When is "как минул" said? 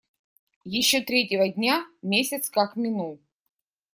2.49-3.19